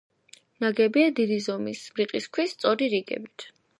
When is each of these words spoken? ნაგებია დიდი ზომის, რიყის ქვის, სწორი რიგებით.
ნაგებია 0.63 1.11
დიდი 1.19 1.37
ზომის, 1.47 1.83
რიყის 2.01 2.29
ქვის, 2.39 2.57
სწორი 2.59 2.89
რიგებით. 2.95 3.47